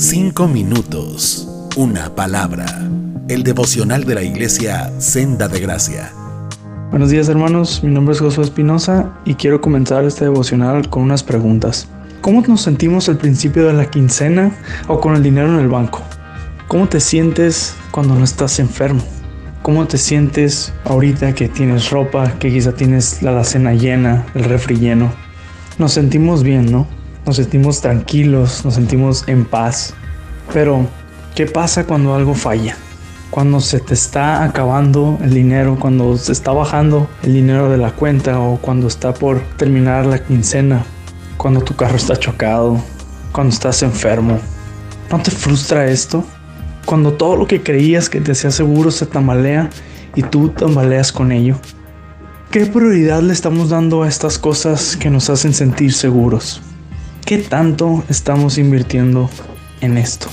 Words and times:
Cinco 0.00 0.48
minutos, 0.48 1.46
una 1.76 2.14
palabra. 2.14 2.64
El 3.28 3.42
devocional 3.42 4.04
de 4.04 4.14
la 4.14 4.22
iglesia 4.22 4.90
Senda 4.98 5.46
de 5.46 5.60
Gracia. 5.60 6.10
Buenos 6.88 7.10
días 7.10 7.28
hermanos, 7.28 7.84
mi 7.84 7.92
nombre 7.92 8.14
es 8.14 8.20
Josué 8.20 8.44
Espinosa 8.44 9.12
y 9.26 9.34
quiero 9.34 9.60
comenzar 9.60 10.06
este 10.06 10.24
devocional 10.24 10.88
con 10.88 11.02
unas 11.02 11.22
preguntas. 11.22 11.86
¿Cómo 12.22 12.40
nos 12.40 12.62
sentimos 12.62 13.10
al 13.10 13.18
principio 13.18 13.66
de 13.66 13.74
la 13.74 13.90
quincena 13.90 14.56
o 14.88 15.00
con 15.00 15.16
el 15.16 15.22
dinero 15.22 15.52
en 15.52 15.60
el 15.60 15.68
banco? 15.68 16.00
¿Cómo 16.66 16.88
te 16.88 16.98
sientes 16.98 17.74
cuando 17.90 18.14
no 18.14 18.24
estás 18.24 18.58
enfermo? 18.58 19.02
¿Cómo 19.60 19.86
te 19.86 19.98
sientes 19.98 20.72
ahorita 20.86 21.34
que 21.34 21.50
tienes 21.50 21.90
ropa, 21.90 22.38
que 22.38 22.50
quizá 22.50 22.72
tienes 22.72 23.22
la 23.22 23.32
alacena 23.32 23.74
llena, 23.74 24.24
el 24.34 24.44
refri 24.44 24.78
lleno? 24.78 25.12
Nos 25.76 25.92
sentimos 25.92 26.42
bien, 26.42 26.72
¿no? 26.72 26.99
Nos 27.26 27.36
sentimos 27.36 27.80
tranquilos, 27.80 28.64
nos 28.64 28.74
sentimos 28.74 29.24
en 29.28 29.44
paz. 29.44 29.94
Pero, 30.52 30.86
¿qué 31.34 31.46
pasa 31.46 31.84
cuando 31.84 32.14
algo 32.14 32.34
falla? 32.34 32.76
Cuando 33.30 33.60
se 33.60 33.78
te 33.78 33.94
está 33.94 34.42
acabando 34.42 35.18
el 35.22 35.34
dinero, 35.34 35.76
cuando 35.78 36.16
se 36.16 36.32
está 36.32 36.52
bajando 36.52 37.08
el 37.22 37.34
dinero 37.34 37.70
de 37.70 37.76
la 37.76 37.92
cuenta 37.92 38.40
o 38.40 38.56
cuando 38.56 38.88
está 38.88 39.14
por 39.14 39.40
terminar 39.56 40.06
la 40.06 40.18
quincena, 40.24 40.84
cuando 41.36 41.60
tu 41.60 41.76
carro 41.76 41.96
está 41.96 42.16
chocado, 42.16 42.80
cuando 43.32 43.52
estás 43.52 43.82
enfermo. 43.82 44.38
¿No 45.10 45.18
te 45.20 45.30
frustra 45.30 45.86
esto? 45.86 46.24
Cuando 46.84 47.12
todo 47.12 47.36
lo 47.36 47.46
que 47.46 47.62
creías 47.62 48.08
que 48.08 48.20
te 48.20 48.32
hacía 48.32 48.50
seguro 48.50 48.90
se 48.90 49.06
tambalea 49.06 49.70
y 50.14 50.22
tú 50.22 50.48
tambaleas 50.48 51.12
con 51.12 51.30
ello. 51.32 51.56
¿Qué 52.50 52.66
prioridad 52.66 53.22
le 53.22 53.32
estamos 53.32 53.70
dando 53.70 54.02
a 54.02 54.08
estas 54.08 54.38
cosas 54.38 54.96
que 54.96 55.10
nos 55.10 55.30
hacen 55.30 55.54
sentir 55.54 55.92
seguros? 55.92 56.60
¿Qué 57.30 57.38
tanto 57.38 58.02
estamos 58.08 58.58
invirtiendo 58.58 59.30
en 59.80 59.98
esto? 59.98 60.26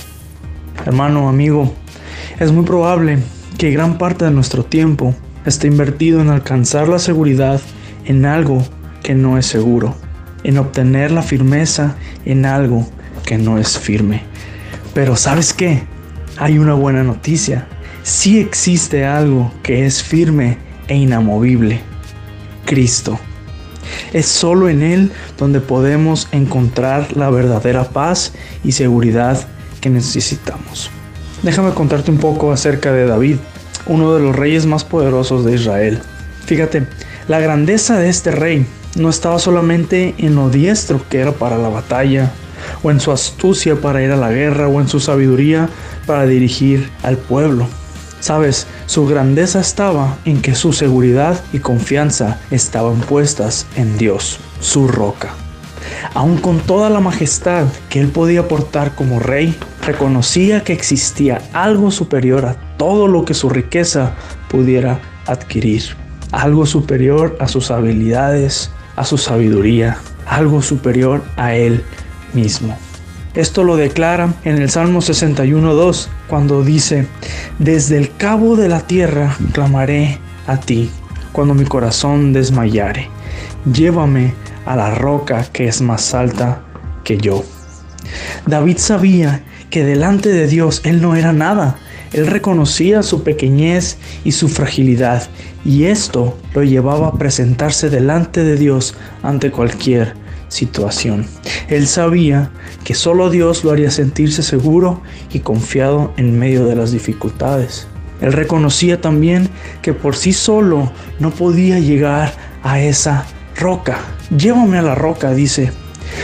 Hermano, 0.84 1.28
amigo, 1.28 1.72
es 2.40 2.50
muy 2.50 2.64
probable 2.64 3.20
que 3.56 3.70
gran 3.70 3.98
parte 3.98 4.24
de 4.24 4.32
nuestro 4.32 4.64
tiempo 4.64 5.14
esté 5.46 5.68
invertido 5.68 6.20
en 6.20 6.28
alcanzar 6.28 6.88
la 6.88 6.98
seguridad 6.98 7.60
en 8.04 8.26
algo 8.26 8.64
que 9.04 9.14
no 9.14 9.38
es 9.38 9.46
seguro, 9.46 9.94
en 10.42 10.58
obtener 10.58 11.12
la 11.12 11.22
firmeza 11.22 11.94
en 12.24 12.44
algo 12.44 12.84
que 13.24 13.38
no 13.38 13.58
es 13.58 13.78
firme. 13.78 14.24
Pero 14.92 15.14
¿sabes 15.14 15.54
qué? 15.54 15.84
Hay 16.36 16.58
una 16.58 16.74
buena 16.74 17.04
noticia. 17.04 17.68
Sí 18.02 18.40
existe 18.40 19.06
algo 19.06 19.52
que 19.62 19.86
es 19.86 20.02
firme 20.02 20.58
e 20.88 20.96
inamovible. 20.96 21.80
Cristo. 22.64 23.20
Es 24.12 24.26
solo 24.26 24.68
en 24.68 24.82
Él 24.82 25.12
donde 25.38 25.60
podemos 25.60 26.28
encontrar 26.32 27.16
la 27.16 27.30
verdadera 27.30 27.84
paz 27.84 28.32
y 28.64 28.72
seguridad 28.72 29.46
que 29.80 29.90
necesitamos. 29.90 30.90
Déjame 31.42 31.72
contarte 31.72 32.10
un 32.10 32.18
poco 32.18 32.52
acerca 32.52 32.92
de 32.92 33.06
David, 33.06 33.36
uno 33.86 34.14
de 34.14 34.20
los 34.20 34.34
reyes 34.34 34.66
más 34.66 34.84
poderosos 34.84 35.44
de 35.44 35.54
Israel. 35.54 36.00
Fíjate, 36.46 36.86
la 37.28 37.40
grandeza 37.40 37.98
de 37.98 38.08
este 38.08 38.30
rey 38.30 38.66
no 38.96 39.08
estaba 39.08 39.38
solamente 39.38 40.14
en 40.18 40.34
lo 40.34 40.50
diestro 40.50 41.00
que 41.08 41.20
era 41.20 41.32
para 41.32 41.58
la 41.58 41.68
batalla, 41.68 42.32
o 42.82 42.90
en 42.90 43.00
su 43.00 43.12
astucia 43.12 43.76
para 43.76 44.02
ir 44.02 44.10
a 44.10 44.16
la 44.16 44.32
guerra, 44.32 44.68
o 44.68 44.80
en 44.80 44.88
su 44.88 45.00
sabiduría 45.00 45.68
para 46.06 46.26
dirigir 46.26 46.90
al 47.02 47.16
pueblo. 47.16 47.68
Sabes, 48.20 48.66
su 48.86 49.06
grandeza 49.06 49.60
estaba 49.60 50.16
en 50.24 50.42
que 50.42 50.54
su 50.54 50.72
seguridad 50.72 51.40
y 51.52 51.60
confianza 51.60 52.40
estaban 52.50 53.00
puestas 53.00 53.66
en 53.76 53.96
Dios, 53.96 54.40
su 54.60 54.88
roca. 54.88 55.30
Aun 56.14 56.38
con 56.38 56.58
toda 56.58 56.90
la 56.90 57.00
majestad 57.00 57.66
que 57.88 58.00
él 58.00 58.08
podía 58.08 58.40
aportar 58.40 58.94
como 58.94 59.20
rey, 59.20 59.56
reconocía 59.82 60.64
que 60.64 60.72
existía 60.72 61.40
algo 61.52 61.90
superior 61.90 62.44
a 62.44 62.56
todo 62.76 63.06
lo 63.06 63.24
que 63.24 63.34
su 63.34 63.48
riqueza 63.48 64.14
pudiera 64.50 65.00
adquirir. 65.26 65.82
Algo 66.32 66.66
superior 66.66 67.36
a 67.40 67.48
sus 67.48 67.70
habilidades, 67.70 68.70
a 68.96 69.04
su 69.04 69.16
sabiduría, 69.16 69.98
algo 70.26 70.60
superior 70.60 71.22
a 71.36 71.54
él 71.54 71.84
mismo. 72.34 72.76
Esto 73.38 73.62
lo 73.62 73.76
declara 73.76 74.34
en 74.42 74.60
el 74.60 74.68
Salmo 74.68 74.98
61.2 74.98 76.08
cuando 76.26 76.64
dice, 76.64 77.06
desde 77.60 77.96
el 77.96 78.12
cabo 78.16 78.56
de 78.56 78.68
la 78.68 78.80
tierra 78.80 79.36
clamaré 79.52 80.18
a 80.48 80.58
ti 80.58 80.90
cuando 81.30 81.54
mi 81.54 81.64
corazón 81.64 82.32
desmayare. 82.32 83.08
Llévame 83.72 84.34
a 84.66 84.74
la 84.74 84.92
roca 84.96 85.46
que 85.52 85.68
es 85.68 85.80
más 85.80 86.14
alta 86.14 86.62
que 87.04 87.16
yo. 87.16 87.44
David 88.46 88.78
sabía 88.78 89.44
que 89.70 89.84
delante 89.84 90.30
de 90.30 90.48
Dios 90.48 90.80
él 90.84 91.00
no 91.00 91.14
era 91.14 91.32
nada. 91.32 91.76
Él 92.12 92.26
reconocía 92.26 93.04
su 93.04 93.22
pequeñez 93.22 93.98
y 94.24 94.32
su 94.32 94.48
fragilidad, 94.48 95.28
y 95.64 95.84
esto 95.84 96.36
lo 96.54 96.64
llevaba 96.64 97.06
a 97.06 97.18
presentarse 97.18 97.88
delante 97.88 98.42
de 98.42 98.56
Dios 98.56 98.96
ante 99.22 99.52
cualquier 99.52 100.14
situación. 100.48 101.26
Él 101.68 101.86
sabía 101.86 102.50
que 102.84 102.94
solo 102.94 103.30
Dios 103.30 103.64
lo 103.64 103.70
haría 103.70 103.90
sentirse 103.90 104.42
seguro 104.42 105.02
y 105.32 105.40
confiado 105.40 106.12
en 106.16 106.38
medio 106.38 106.66
de 106.66 106.76
las 106.76 106.92
dificultades. 106.92 107.86
Él 108.20 108.32
reconocía 108.32 109.00
también 109.00 109.48
que 109.82 109.92
por 109.92 110.16
sí 110.16 110.32
solo 110.32 110.92
no 111.20 111.30
podía 111.30 111.78
llegar 111.78 112.32
a 112.62 112.80
esa 112.80 113.26
roca. 113.56 113.98
Llévame 114.36 114.78
a 114.78 114.82
la 114.82 114.94
roca, 114.94 115.32
dice. 115.32 115.72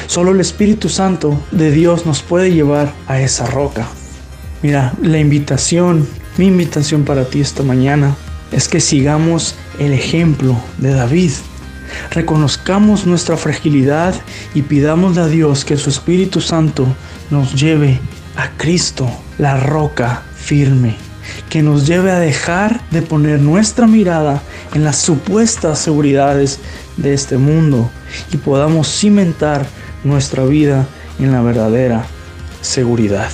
Solo 0.06 0.32
el 0.32 0.40
Espíritu 0.40 0.88
Santo 0.88 1.40
de 1.50 1.70
Dios 1.70 2.06
nos 2.06 2.22
puede 2.22 2.52
llevar 2.52 2.92
a 3.06 3.20
esa 3.20 3.46
roca. 3.46 3.86
Mira, 4.62 4.94
la 5.02 5.18
invitación, 5.18 6.08
mi 6.36 6.46
invitación 6.46 7.04
para 7.04 7.26
ti 7.26 7.40
esta 7.40 7.62
mañana 7.62 8.16
es 8.50 8.68
que 8.68 8.80
sigamos 8.80 9.54
el 9.78 9.92
ejemplo 9.92 10.56
de 10.78 10.94
David. 10.94 11.32
Reconozcamos 12.10 13.06
nuestra 13.06 13.36
fragilidad 13.36 14.14
y 14.54 14.62
pidamos 14.62 15.18
a 15.18 15.26
Dios 15.26 15.64
que 15.64 15.76
su 15.76 15.90
Espíritu 15.90 16.40
Santo 16.40 16.86
nos 17.30 17.54
lleve 17.54 18.00
a 18.36 18.50
Cristo, 18.56 19.10
la 19.38 19.58
roca 19.58 20.22
firme, 20.36 20.96
que 21.48 21.62
nos 21.62 21.86
lleve 21.86 22.10
a 22.10 22.18
dejar 22.18 22.80
de 22.90 23.02
poner 23.02 23.40
nuestra 23.40 23.86
mirada 23.86 24.42
en 24.74 24.84
las 24.84 24.98
supuestas 24.98 25.78
seguridades 25.78 26.60
de 26.96 27.14
este 27.14 27.38
mundo 27.38 27.90
y 28.32 28.36
podamos 28.36 28.88
cimentar 28.88 29.66
nuestra 30.04 30.44
vida 30.44 30.86
en 31.18 31.32
la 31.32 31.42
verdadera 31.42 32.06
seguridad. 32.60 33.30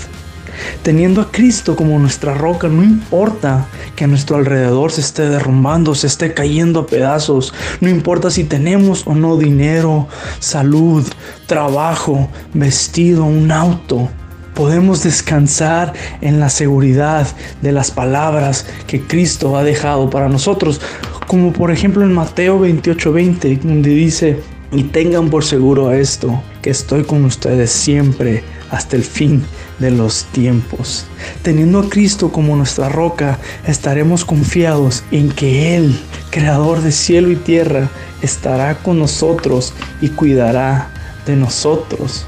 Teniendo 0.82 1.20
a 1.20 1.30
Cristo 1.30 1.76
como 1.76 1.98
nuestra 1.98 2.34
roca, 2.34 2.68
no 2.68 2.82
importa 2.82 3.66
que 3.96 4.04
a 4.04 4.06
nuestro 4.06 4.36
alrededor 4.36 4.92
se 4.92 5.00
esté 5.00 5.28
derrumbando, 5.28 5.94
se 5.94 6.06
esté 6.06 6.34
cayendo 6.34 6.80
a 6.80 6.86
pedazos, 6.86 7.52
no 7.80 7.88
importa 7.88 8.30
si 8.30 8.44
tenemos 8.44 9.06
o 9.06 9.14
no 9.14 9.36
dinero, 9.36 10.08
salud, 10.38 11.06
trabajo, 11.46 12.28
vestido, 12.54 13.24
un 13.24 13.52
auto. 13.52 14.08
Podemos 14.54 15.02
descansar 15.02 15.92
en 16.20 16.40
la 16.40 16.48
seguridad 16.48 17.26
de 17.62 17.72
las 17.72 17.90
palabras 17.90 18.66
que 18.86 19.00
Cristo 19.00 19.56
ha 19.56 19.64
dejado 19.64 20.10
para 20.10 20.28
nosotros, 20.28 20.80
como 21.26 21.52
por 21.52 21.70
ejemplo 21.70 22.02
en 22.02 22.12
Mateo 22.12 22.58
28:20, 22.60 23.60
donde 23.62 23.90
dice, 23.90 24.40
y 24.72 24.84
tengan 24.84 25.30
por 25.30 25.44
seguro 25.44 25.92
esto, 25.92 26.42
que 26.62 26.70
estoy 26.70 27.04
con 27.04 27.24
ustedes 27.24 27.70
siempre 27.70 28.42
hasta 28.70 28.96
el 28.96 29.04
fin 29.04 29.42
de 29.78 29.90
los 29.90 30.24
tiempos. 30.26 31.06
Teniendo 31.42 31.80
a 31.80 31.88
Cristo 31.88 32.30
como 32.30 32.56
nuestra 32.56 32.88
roca, 32.88 33.38
estaremos 33.66 34.24
confiados 34.24 35.02
en 35.10 35.30
que 35.30 35.76
Él, 35.76 35.98
creador 36.30 36.80
de 36.80 36.92
cielo 36.92 37.30
y 37.30 37.36
tierra, 37.36 37.88
estará 38.22 38.76
con 38.78 38.98
nosotros 38.98 39.72
y 40.00 40.08
cuidará 40.08 40.90
de 41.26 41.36
nosotros. 41.36 42.26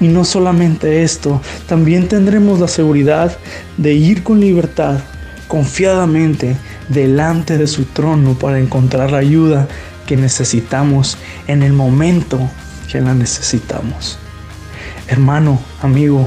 Y 0.00 0.08
no 0.08 0.24
solamente 0.24 1.02
esto, 1.02 1.40
también 1.66 2.08
tendremos 2.08 2.60
la 2.60 2.68
seguridad 2.68 3.36
de 3.76 3.94
ir 3.94 4.22
con 4.22 4.40
libertad, 4.40 5.00
confiadamente, 5.48 6.56
delante 6.88 7.58
de 7.58 7.66
su 7.66 7.84
trono 7.84 8.34
para 8.34 8.58
encontrar 8.58 9.10
la 9.10 9.18
ayuda 9.18 9.68
que 10.06 10.16
necesitamos 10.16 11.16
en 11.46 11.62
el 11.62 11.72
momento 11.72 12.38
que 12.90 13.00
la 13.00 13.14
necesitamos. 13.14 14.18
Hermano, 15.08 15.58
amigo, 15.82 16.26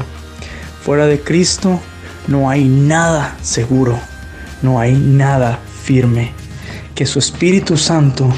fuera 0.81 1.07
de 1.07 1.19
Cristo 1.19 1.79
no 2.27 2.49
hay 2.49 2.65
nada 2.65 3.37
seguro, 3.41 3.99
no 4.61 4.79
hay 4.79 4.93
nada 4.93 5.59
firme. 5.83 6.31
Que 6.93 7.05
su 7.05 7.19
Espíritu 7.19 7.75
Santo 7.77 8.29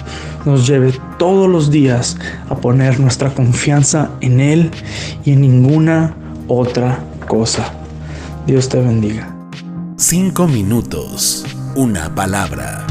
nos 0.46 0.66
lleve 0.68 0.94
todos 1.20 1.50
los 1.50 1.70
días 1.70 2.18
a 2.50 2.56
poner 2.56 3.00
nuestra 3.00 3.34
confianza 3.34 4.12
en 4.22 4.40
Él 4.40 4.72
y 5.24 5.34
en 5.34 5.42
ninguna 5.42 6.16
otra 6.48 7.00
cosa. 7.28 7.72
Dios 8.48 8.68
te 8.70 8.80
bendiga. 8.82 9.36
Cinco 9.98 10.48
minutos, 10.48 11.46
una 11.76 12.14
palabra. 12.14 12.86